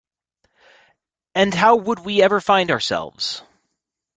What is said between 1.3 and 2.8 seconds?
And how would we ever find